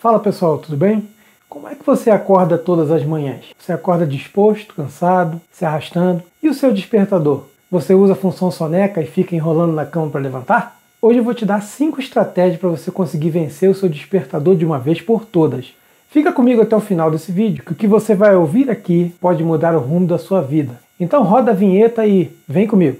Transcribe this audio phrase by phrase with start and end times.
[0.00, 1.08] Fala pessoal, tudo bem?
[1.48, 3.46] Como é que você acorda todas as manhãs?
[3.58, 6.22] Você acorda disposto, cansado, se arrastando?
[6.40, 7.46] E o seu despertador?
[7.68, 10.78] Você usa a função soneca e fica enrolando na cama para levantar?
[11.02, 14.64] Hoje eu vou te dar 5 estratégias para você conseguir vencer o seu despertador de
[14.64, 15.74] uma vez por todas.
[16.08, 19.42] Fica comigo até o final desse vídeo, que o que você vai ouvir aqui pode
[19.42, 20.78] mudar o rumo da sua vida.
[21.00, 22.98] Então roda a vinheta e vem comigo!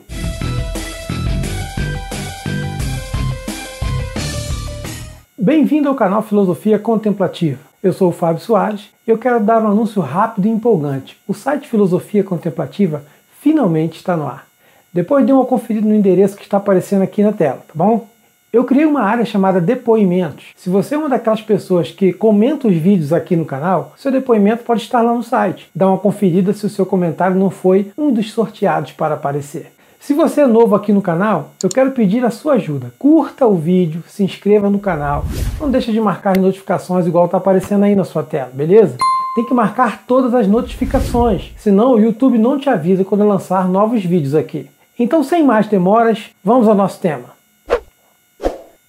[5.49, 7.59] Bem-vindo ao canal Filosofia Contemplativa.
[7.83, 11.17] Eu sou o Fábio Soares e eu quero dar um anúncio rápido e empolgante.
[11.27, 13.03] O site Filosofia Contemplativa
[13.41, 14.47] finalmente está no ar.
[14.93, 18.07] Depois dê uma conferida no endereço que está aparecendo aqui na tela, tá bom?
[18.53, 20.49] Eu criei uma área chamada depoimentos.
[20.55, 24.65] Se você é uma daquelas pessoas que comenta os vídeos aqui no canal, seu depoimento
[24.65, 25.71] pode estar lá no site.
[25.75, 29.73] Dá uma conferida se o seu comentário não foi um dos sorteados para aparecer.
[30.01, 32.93] Se você é novo aqui no canal, eu quero pedir a sua ajuda.
[32.99, 35.25] Curta o vídeo, se inscreva no canal.
[35.61, 38.97] Não deixe de marcar as notificações igual está aparecendo aí na sua tela, beleza?
[39.35, 44.05] Tem que marcar todas as notificações, senão o YouTube não te avisa quando lançar novos
[44.05, 44.71] vídeos aqui.
[44.99, 47.37] Então, sem mais demoras, vamos ao nosso tema.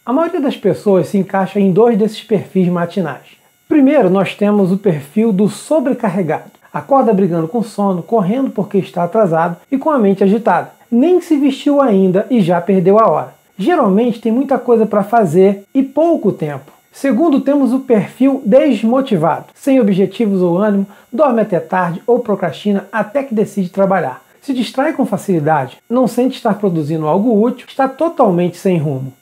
[0.05, 3.37] A maioria das pessoas se encaixa em dois desses perfis matinais.
[3.67, 6.51] Primeiro, nós temos o perfil do sobrecarregado.
[6.71, 11.37] Acorda brigando com sono, correndo porque está atrasado e com a mente agitada nem se
[11.37, 13.33] vestiu ainda e já perdeu a hora.
[13.57, 16.71] Geralmente tem muita coisa para fazer e pouco tempo.
[16.91, 23.23] Segundo, temos o perfil desmotivado, sem objetivos ou ânimo, dorme até tarde ou procrastina até
[23.23, 24.21] que decide trabalhar.
[24.41, 29.13] Se distrai com facilidade, não sente estar produzindo algo útil, está totalmente sem rumo.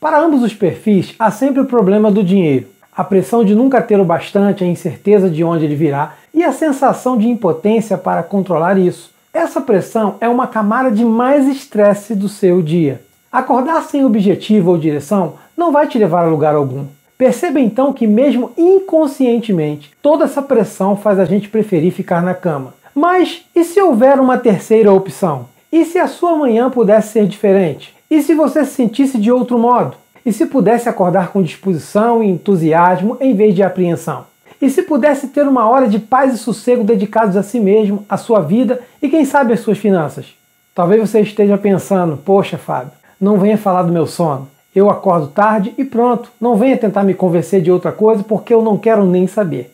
[0.00, 2.66] Para ambos os perfis, há sempre o problema do dinheiro.
[2.94, 6.52] A pressão de nunca ter o bastante, a incerteza de onde ele virá e a
[6.52, 9.13] sensação de impotência para controlar isso.
[9.34, 13.02] Essa pressão é uma camada de mais estresse do seu dia.
[13.32, 16.84] Acordar sem objetivo ou direção não vai te levar a lugar algum.
[17.18, 22.74] Perceba então que, mesmo inconscientemente, toda essa pressão faz a gente preferir ficar na cama.
[22.94, 25.46] Mas e se houver uma terceira opção?
[25.72, 27.92] E se a sua manhã pudesse ser diferente?
[28.08, 29.96] E se você se sentisse de outro modo?
[30.24, 34.26] E se pudesse acordar com disposição e entusiasmo em vez de apreensão?
[34.60, 38.16] E se pudesse ter uma hora de paz e sossego dedicados a si mesmo, à
[38.16, 40.34] sua vida e quem sabe às suas finanças?
[40.74, 44.48] Talvez você esteja pensando: poxa, Fábio, não venha falar do meu sono.
[44.74, 48.60] Eu acordo tarde e pronto, não venha tentar me convencer de outra coisa porque eu
[48.60, 49.72] não quero nem saber.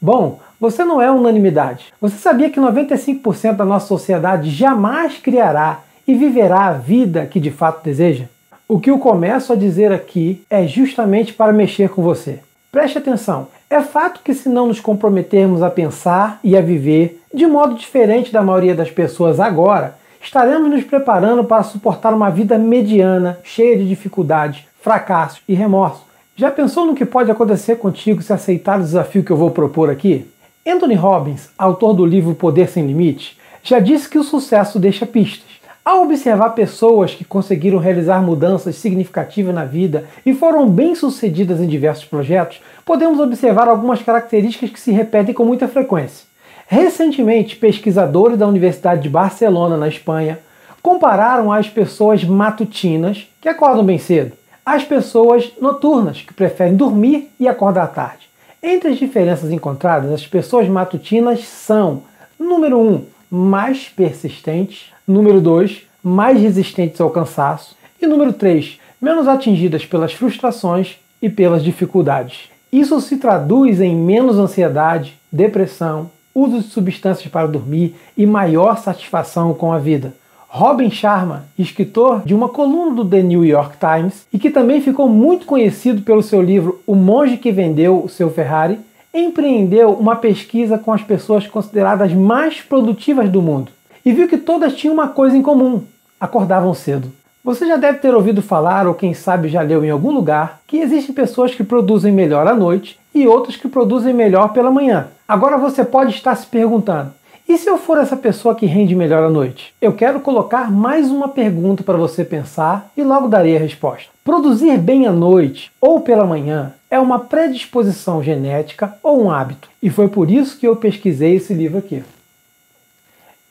[0.00, 1.86] Bom, você não é unanimidade.
[2.00, 7.50] Você sabia que 95% da nossa sociedade jamais criará e viverá a vida que de
[7.50, 8.26] fato deseja?
[8.68, 12.40] O que eu começo a dizer aqui é justamente para mexer com você.
[12.74, 17.46] Preste atenção, é fato que, se não nos comprometermos a pensar e a viver de
[17.46, 23.38] modo diferente da maioria das pessoas agora, estaremos nos preparando para suportar uma vida mediana,
[23.44, 26.04] cheia de dificuldades, fracassos e remorso.
[26.34, 29.88] Já pensou no que pode acontecer contigo se aceitar o desafio que eu vou propor
[29.88, 30.26] aqui?
[30.66, 35.46] Anthony Robbins, autor do livro Poder Sem Limite, já disse que o sucesso deixa pistas.
[35.84, 42.06] Ao observar pessoas que conseguiram realizar mudanças significativas na vida e foram bem-sucedidas em diversos
[42.06, 46.24] projetos, podemos observar algumas características que se repetem com muita frequência.
[46.66, 50.38] Recentemente, pesquisadores da Universidade de Barcelona, na Espanha,
[50.80, 54.32] compararam as pessoas matutinas, que acordam bem cedo,
[54.64, 58.26] às pessoas noturnas, que preferem dormir e acordar tarde.
[58.62, 62.04] Entre as diferenças encontradas, as pessoas matutinas são,
[62.38, 69.26] número 1, um, mais persistentes, número 2, mais resistentes ao cansaço, e número 3, menos
[69.26, 72.48] atingidas pelas frustrações e pelas dificuldades.
[72.72, 79.52] Isso se traduz em menos ansiedade, depressão, uso de substâncias para dormir e maior satisfação
[79.52, 80.14] com a vida.
[80.48, 85.08] Robin Sharma, escritor de uma coluna do The New York Times e que também ficou
[85.08, 88.78] muito conhecido pelo seu livro O Monge que Vendeu o Seu Ferrari,
[89.14, 93.70] empreendeu uma pesquisa com as pessoas consideradas mais produtivas do mundo
[94.04, 95.82] e viu que todas tinham uma coisa em comum:
[96.20, 97.10] acordavam cedo.
[97.44, 100.78] Você já deve ter ouvido falar, ou quem sabe já leu em algum lugar, que
[100.78, 105.08] existem pessoas que produzem melhor à noite e outras que produzem melhor pela manhã.
[105.28, 107.12] Agora você pode estar se perguntando:
[107.46, 109.74] e se eu for essa pessoa que rende melhor à noite?
[109.80, 114.08] Eu quero colocar mais uma pergunta para você pensar e logo darei a resposta.
[114.24, 119.68] Produzir bem à noite ou pela manhã é uma predisposição genética ou um hábito?
[119.82, 122.02] E foi por isso que eu pesquisei esse livro aqui.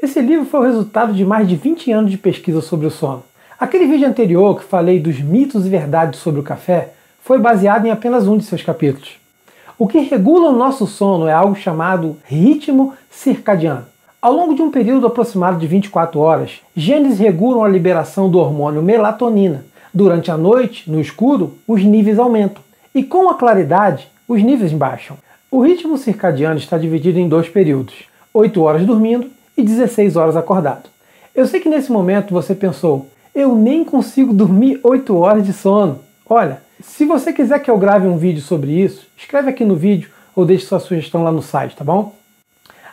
[0.01, 3.24] Esse livro foi o resultado de mais de 20 anos de pesquisa sobre o sono.
[3.60, 7.92] Aquele vídeo anterior que falei dos mitos e verdades sobre o café foi baseado em
[7.92, 9.23] apenas um de seus capítulos.
[9.78, 13.86] O que regula o nosso sono é algo chamado ritmo circadiano.
[14.22, 18.81] Ao longo de um período aproximado de 24 horas, genes regulam a liberação do hormônio
[18.81, 19.66] melatonina.
[19.94, 22.64] Durante a noite, no escuro, os níveis aumentam.
[22.96, 25.18] e com a claridade os níveis baixam.
[25.52, 30.90] O ritmo circadiano está dividido em dois períodos: 8 horas dormindo e 16 horas acordado.
[31.36, 36.00] Eu sei que nesse momento você pensou, eu nem consigo dormir 8 horas de sono.
[36.28, 40.09] Olha, se você quiser que eu grave um vídeo sobre isso, escreve aqui no vídeo
[40.35, 42.13] ou deixe sua sugestão lá no site, tá bom?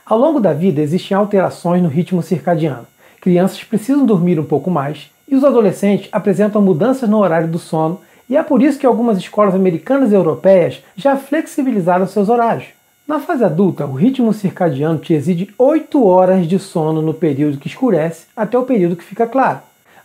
[0.07, 2.87] Ao longo da vida existem alterações no ritmo circadiano.
[3.21, 8.01] Crianças precisam dormir um pouco mais e os adolescentes apresentam mudanças no horário do sono,
[8.29, 12.69] e é por isso que algumas escolas americanas e europeias já flexibilizaram seus horários.
[13.07, 17.69] Na fase adulta, o ritmo circadiano te exige 8 horas de sono no período que
[17.69, 19.59] escurece até o período que fica claro.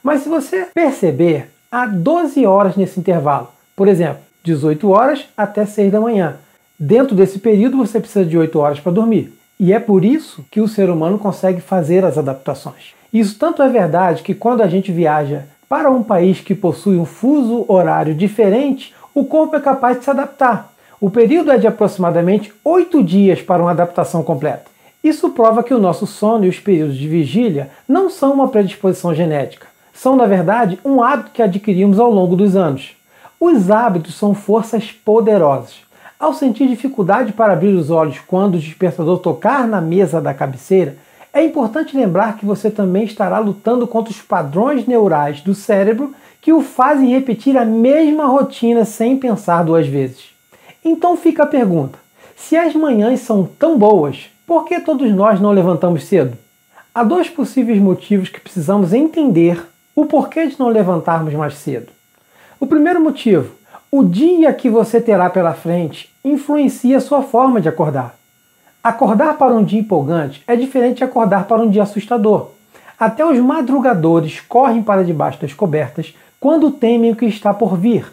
[0.04, 3.55] Mas se você perceber, há 12 horas nesse intervalo.
[3.76, 6.36] Por exemplo, 18 horas até 6 da manhã.
[6.80, 9.34] Dentro desse período você precisa de 8 horas para dormir.
[9.60, 12.94] E é por isso que o ser humano consegue fazer as adaptações.
[13.12, 17.06] Isso tanto é verdade que quando a gente viaja para um país que possui um
[17.06, 20.74] fuso horário diferente, o corpo é capaz de se adaptar.
[21.00, 24.66] O período é de aproximadamente 8 dias para uma adaptação completa.
[25.04, 29.14] Isso prova que o nosso sono e os períodos de vigília não são uma predisposição
[29.14, 29.68] genética.
[29.94, 32.96] São, na verdade, um hábito que adquirimos ao longo dos anos.
[33.48, 35.76] Os hábitos são forças poderosas.
[36.20, 40.98] Ao sentir dificuldade para abrir os olhos quando o despertador tocar na mesa da cabeceira,
[41.32, 46.12] é importante lembrar que você também estará lutando contra os padrões neurais do cérebro
[46.42, 50.24] que o fazem repetir a mesma rotina sem pensar duas vezes.
[50.84, 52.00] Então fica a pergunta:
[52.36, 56.36] se as manhãs são tão boas, por que todos nós não levantamos cedo?
[56.96, 59.64] Há dois possíveis motivos que precisamos entender
[59.96, 61.95] o porquê de não levantarmos mais cedo.
[62.60, 63.52] O primeiro motivo:
[63.92, 68.16] o dia que você terá pela frente influencia sua forma de acordar.
[68.84, 72.50] Acordar para um dia empolgante é diferente de acordar para um dia assustador.
[73.00, 78.06] Até os madrugadores correm para debaixo das cobertas quando temem o que está por vir.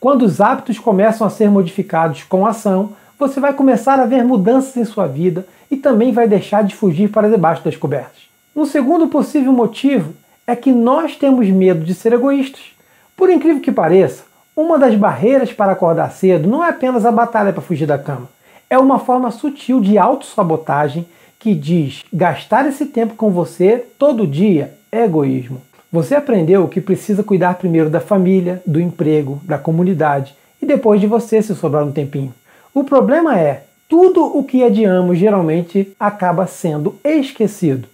[0.00, 4.76] Quando os hábitos começam a ser modificados com ação, você vai começar a ver mudanças
[4.76, 8.22] em sua vida e também vai deixar de fugir para debaixo das cobertas.
[8.54, 10.14] Um segundo possível motivo
[10.46, 12.73] é que nós temos medo de ser egoístas.
[13.16, 14.24] Por incrível que pareça,
[14.56, 18.28] uma das barreiras para acordar cedo não é apenas a batalha para fugir da cama
[18.74, 21.06] é uma forma sutil de autossabotagem
[21.38, 25.60] que diz gastar esse tempo com você todo dia é egoísmo.
[25.92, 31.06] Você aprendeu que precisa cuidar primeiro da família, do emprego, da comunidade e depois de
[31.06, 32.34] você se sobrar um tempinho.
[32.72, 37.86] O problema é, tudo o que adiamos geralmente acaba sendo esquecido.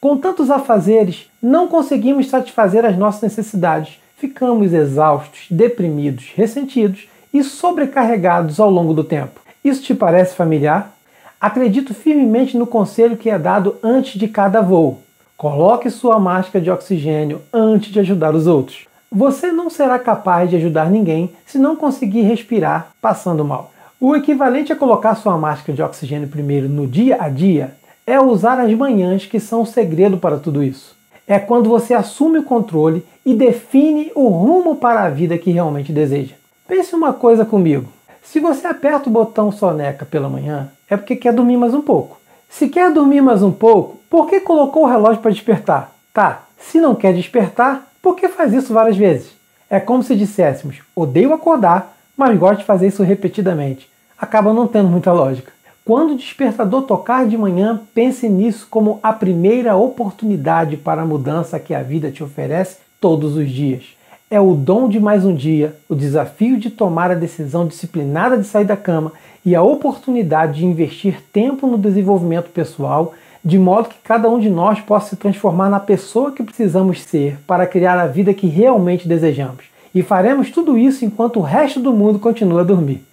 [0.00, 4.00] Com tantos afazeres, não conseguimos satisfazer as nossas necessidades.
[4.24, 9.38] Ficamos exaustos, deprimidos, ressentidos e sobrecarregados ao longo do tempo.
[9.62, 10.96] Isso te parece familiar?
[11.38, 15.02] Acredito firmemente no conselho que é dado antes de cada voo.
[15.36, 18.86] Coloque sua máscara de oxigênio antes de ajudar os outros.
[19.12, 23.72] Você não será capaz de ajudar ninguém se não conseguir respirar passando mal.
[24.00, 27.74] O equivalente a colocar sua máscara de oxigênio primeiro no dia a dia
[28.06, 30.93] é usar as manhãs que são o segredo para tudo isso.
[31.26, 35.92] É quando você assume o controle e define o rumo para a vida que realmente
[35.92, 36.34] deseja.
[36.68, 37.88] Pense uma coisa comigo.
[38.22, 42.18] Se você aperta o botão soneca pela manhã, é porque quer dormir mais um pouco.
[42.48, 45.92] Se quer dormir mais um pouco, por que colocou o relógio para despertar?
[46.12, 49.32] Tá, se não quer despertar, por que faz isso várias vezes?
[49.68, 53.90] É como se disséssemos: odeio acordar, mas gosto de fazer isso repetidamente.
[54.16, 55.52] Acaba não tendo muita lógica.
[55.84, 61.60] Quando o despertador tocar de manhã, pense nisso como a primeira oportunidade para a mudança
[61.60, 63.94] que a vida te oferece todos os dias
[64.34, 68.44] é o dom de mais um dia, o desafio de tomar a decisão disciplinada de
[68.44, 69.12] sair da cama
[69.46, 74.50] e a oportunidade de investir tempo no desenvolvimento pessoal, de modo que cada um de
[74.50, 79.06] nós possa se transformar na pessoa que precisamos ser para criar a vida que realmente
[79.06, 79.66] desejamos.
[79.94, 83.04] E faremos tudo isso enquanto o resto do mundo continua a dormir.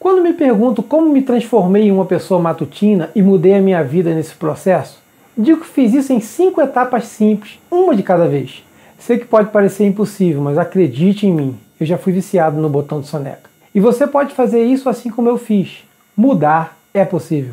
[0.00, 4.14] Quando me pergunto como me transformei em uma pessoa matutina e mudei a minha vida
[4.14, 4.98] nesse processo,
[5.36, 8.64] digo que fiz isso em cinco etapas simples, uma de cada vez.
[8.98, 13.02] Sei que pode parecer impossível, mas acredite em mim, eu já fui viciado no botão
[13.02, 13.50] de soneca.
[13.74, 15.84] E você pode fazer isso assim como eu fiz.
[16.16, 17.52] Mudar é possível.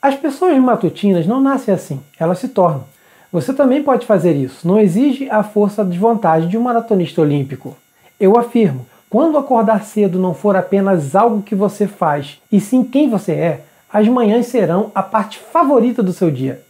[0.00, 2.84] As pessoas matutinas não nascem assim, elas se tornam.
[3.30, 7.76] Você também pode fazer isso, não exige a força de vontade de um maratonista olímpico.
[8.18, 13.08] Eu afirmo, quando acordar cedo não for apenas algo que você faz, e sim quem
[13.08, 16.60] você é, as manhãs serão a parte favorita do seu dia.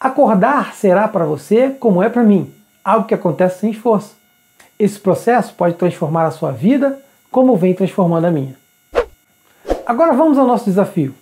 [0.00, 2.52] Acordar será para você como é para mim,
[2.84, 4.16] algo que acontece sem esforço.
[4.76, 6.98] Esse processo pode transformar a sua vida
[7.30, 8.56] como vem transformando a minha.
[9.86, 11.14] Agora vamos ao nosso desafio.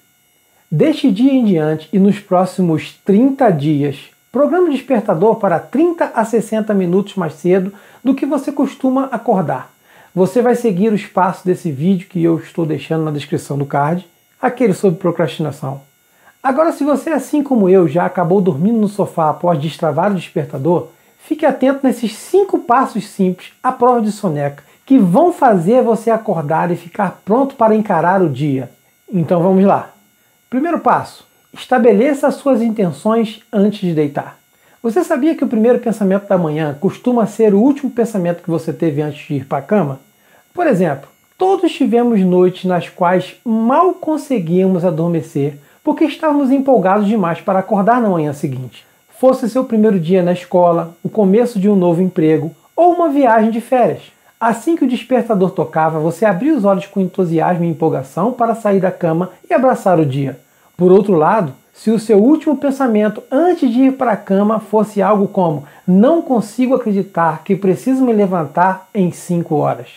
[0.70, 6.24] Deste dia em diante e nos próximos 30 dias, programe o despertador para 30 a
[6.24, 7.70] 60 minutos mais cedo
[8.02, 9.78] do que você costuma acordar.
[10.14, 14.06] Você vai seguir os passos desse vídeo que eu estou deixando na descrição do card,
[14.40, 15.82] aquele sobre procrastinação.
[16.42, 20.88] Agora, se você, assim como eu, já acabou dormindo no sofá após destravar o despertador,
[21.22, 26.72] fique atento nesses cinco passos simples à prova de soneca que vão fazer você acordar
[26.72, 28.68] e ficar pronto para encarar o dia.
[29.08, 29.90] Então vamos lá.
[30.48, 34.39] Primeiro passo: estabeleça suas intenções antes de deitar.
[34.82, 38.72] Você sabia que o primeiro pensamento da manhã costuma ser o último pensamento que você
[38.72, 40.00] teve antes de ir para a cama?
[40.54, 41.06] Por exemplo,
[41.36, 48.08] todos tivemos noites nas quais mal conseguíamos adormecer porque estávamos empolgados demais para acordar na
[48.08, 48.86] manhã seguinte.
[49.18, 53.50] Fosse seu primeiro dia na escola, o começo de um novo emprego ou uma viagem
[53.50, 54.04] de férias.
[54.40, 58.80] Assim que o despertador tocava, você abria os olhos com entusiasmo e empolgação para sair
[58.80, 60.40] da cama e abraçar o dia.
[60.74, 65.00] Por outro lado, se o seu último pensamento antes de ir para a cama fosse
[65.00, 69.88] algo como: Não consigo acreditar que preciso me levantar em 5 horas.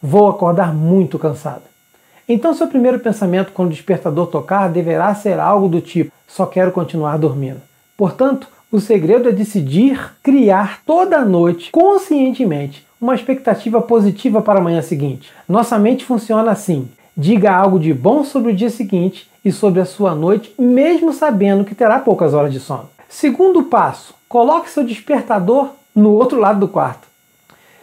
[0.00, 1.62] Vou acordar muito cansado.
[2.28, 6.72] Então, seu primeiro pensamento quando o despertador tocar deverá ser algo do tipo: Só quero
[6.72, 7.60] continuar dormindo.
[7.96, 14.82] Portanto, o segredo é decidir criar toda noite, conscientemente, uma expectativa positiva para a manhã
[14.82, 15.32] seguinte.
[15.48, 19.86] Nossa mente funciona assim: diga algo de bom sobre o dia seguinte e sobre a
[19.86, 22.90] sua noite, mesmo sabendo que terá poucas horas de sono.
[23.08, 27.08] Segundo passo, coloque seu despertador no outro lado do quarto.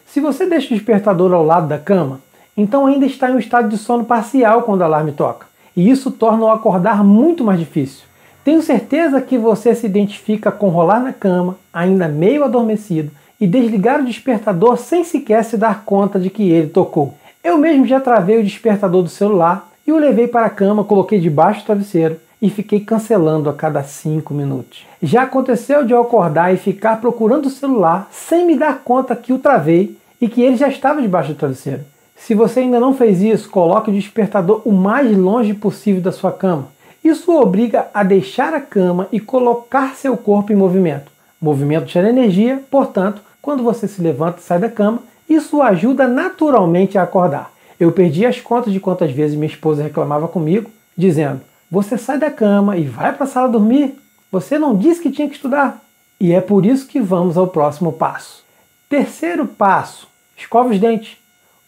[0.05, 2.21] Se você deixa o despertador ao lado da cama,
[2.55, 6.11] então ainda está em um estado de sono parcial quando o alarme toca, e isso
[6.11, 8.03] torna o acordar muito mais difícil.
[8.43, 13.09] Tenho certeza que você se identifica com rolar na cama, ainda meio adormecido,
[13.41, 17.15] e desligar o despertador sem sequer se dar conta de que ele tocou.
[17.43, 21.19] Eu mesmo já travei o despertador do celular e o levei para a cama, coloquei
[21.19, 24.85] debaixo do travesseiro e fiquei cancelando a cada 5 minutos.
[25.01, 29.33] Já aconteceu de eu acordar e ficar procurando o celular sem me dar conta que
[29.33, 31.81] o travei e que ele já estava debaixo do travesseiro.
[32.15, 36.31] Se você ainda não fez isso, coloque o despertador o mais longe possível da sua
[36.31, 36.69] cama.
[37.03, 41.11] Isso obriga a deixar a cama e colocar seu corpo em movimento.
[41.41, 44.99] Movimento gera energia, portanto, quando você se levanta e sai da cama,
[45.35, 47.51] isso ajuda naturalmente a acordar.
[47.79, 52.31] Eu perdi as contas de quantas vezes minha esposa reclamava comigo, dizendo: Você sai da
[52.31, 53.95] cama e vai para a sala dormir?
[54.31, 55.83] Você não disse que tinha que estudar?
[56.19, 58.43] E é por isso que vamos ao próximo passo.
[58.87, 61.17] Terceiro passo: escova os dentes.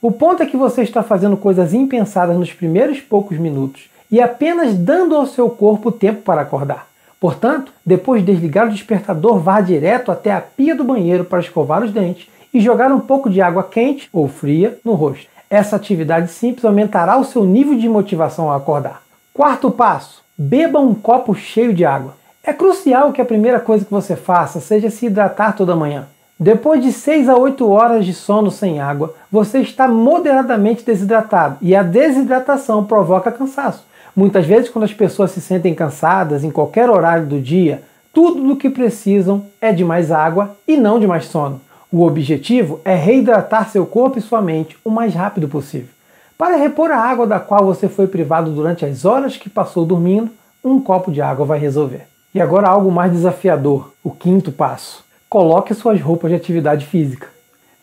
[0.01, 4.75] O ponto é que você está fazendo coisas impensadas nos primeiros poucos minutos e apenas
[4.75, 6.87] dando ao seu corpo tempo para acordar.
[7.19, 11.83] Portanto, depois de desligar o despertador, vá direto até a pia do banheiro para escovar
[11.83, 15.27] os dentes e jogar um pouco de água quente ou fria no rosto.
[15.49, 19.03] Essa atividade simples aumentará o seu nível de motivação ao acordar.
[19.33, 22.15] Quarto passo: beba um copo cheio de água.
[22.41, 26.07] É crucial que a primeira coisa que você faça seja se hidratar toda manhã.
[26.39, 31.75] Depois de 6 a 8 horas de sono sem água, você está moderadamente desidratado e
[31.75, 33.85] a desidratação provoca cansaço.
[34.15, 37.83] Muitas vezes, quando as pessoas se sentem cansadas em qualquer horário do dia,
[38.13, 41.59] tudo o que precisam é de mais água e não de mais sono.
[41.97, 45.87] O objetivo é reidratar seu corpo e sua mente o mais rápido possível.
[46.37, 50.29] Para repor a água da qual você foi privado durante as horas que passou dormindo,
[50.61, 52.01] um copo de água vai resolver.
[52.33, 55.05] E agora algo mais desafiador, o quinto passo.
[55.29, 57.29] Coloque suas roupas de atividade física.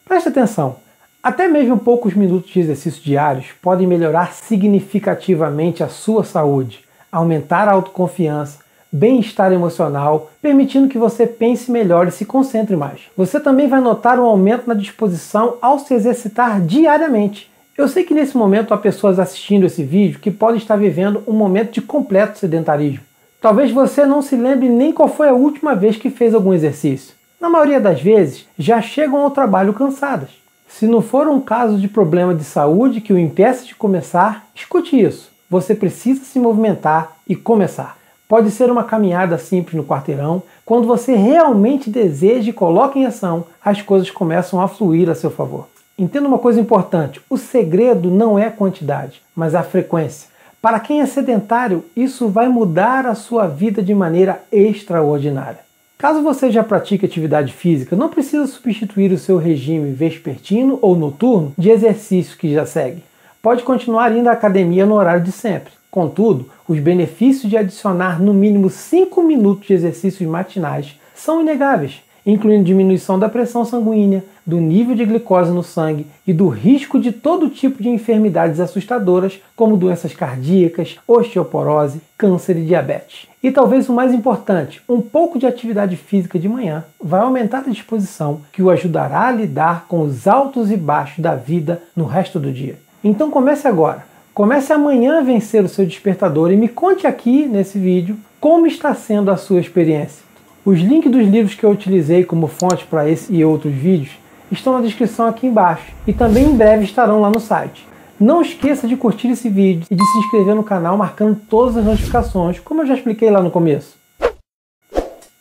[0.05, 0.77] Preste atenção,
[1.23, 7.73] até mesmo poucos minutos de exercício diários podem melhorar significativamente a sua saúde, aumentar a
[7.73, 8.59] autoconfiança,
[8.93, 13.01] bem-estar emocional, permitindo que você pense melhor e se concentre mais.
[13.17, 17.51] Você também vai notar um aumento na disposição ao se exercitar diariamente.
[17.77, 21.33] Eu sei que nesse momento há pessoas assistindo esse vídeo que podem estar vivendo um
[21.33, 23.01] momento de completo sedentarismo.
[23.41, 27.15] Talvez você não se lembre nem qual foi a última vez que fez algum exercício.
[27.41, 30.29] Na maioria das vezes, já chegam ao trabalho cansadas.
[30.69, 35.01] Se não for um caso de problema de saúde que o impeça de começar, escute
[35.01, 35.31] isso.
[35.51, 38.02] Você precisa se movimentar e começar.
[38.33, 40.43] Pode ser uma caminhada simples no quarteirão.
[40.65, 45.31] Quando você realmente deseja e coloca em ação, as coisas começam a fluir a seu
[45.31, 45.69] favor.
[45.99, 50.31] Entenda uma coisa importante: o segredo não é a quantidade, mas a frequência.
[50.63, 55.61] Para quem é sedentário, isso vai mudar a sua vida de maneira extraordinária.
[55.99, 61.53] Caso você já pratique atividade física, não precisa substituir o seu regime vespertino ou noturno
[61.59, 63.05] de exercício que já segue.
[63.43, 65.82] Pode continuar indo à academia no horário de sempre.
[65.93, 72.01] Contudo, os benefícios de adicionar no mínimo 5 minutos de exercícios matinais são inegáveis.
[72.25, 77.11] incluindo diminuição da pressão sanguínea, do nível de glicose no sangue e do risco de
[77.11, 83.27] todo tipo de enfermidades assustadoras, como doenças cardíacas, osteoporose, câncer e diabetes.
[83.43, 87.71] E talvez o mais importante, um pouco de atividade física de manhã vai aumentar a
[87.71, 92.39] disposição que o ajudará a lidar com os altos e baixos da vida no resto
[92.39, 92.79] do dia.
[93.03, 94.12] Então comece agora.
[94.35, 98.95] Comece amanhã a vencer o seu despertador e me conte aqui nesse vídeo como está
[98.95, 100.25] sendo a sua experiência.
[100.65, 104.13] Os links dos livros que eu utilizei como fonte para esse e outros vídeos
[104.51, 107.87] estão na descrição aqui embaixo e também em breve estarão lá no site.
[108.19, 111.85] Não esqueça de curtir esse vídeo e de se inscrever no canal marcando todas as
[111.85, 113.99] notificações, como eu já expliquei lá no começo.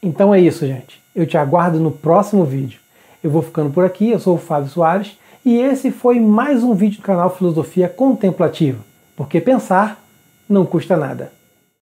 [0.03, 1.01] Então é isso, gente.
[1.15, 2.81] Eu te aguardo no próximo vídeo.
[3.23, 6.73] Eu vou ficando por aqui, eu sou o Fábio Soares e esse foi mais um
[6.73, 8.79] vídeo do canal Filosofia Contemplativa,
[9.15, 10.03] porque pensar
[10.47, 11.31] não custa nada.